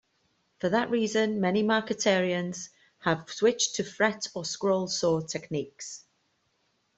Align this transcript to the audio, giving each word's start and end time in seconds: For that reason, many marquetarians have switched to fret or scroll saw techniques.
For 0.57 0.67
that 0.69 0.89
reason, 0.89 1.39
many 1.39 1.61
marquetarians 1.61 2.71
have 3.01 3.29
switched 3.29 3.75
to 3.75 3.83
fret 3.83 4.25
or 4.33 4.43
scroll 4.43 4.87
saw 4.87 5.19
techniques. 5.21 6.05